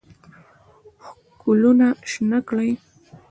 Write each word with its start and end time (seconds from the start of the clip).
ښکلونه 1.33 1.87
شنه 2.11 2.39
کړي 2.47 2.71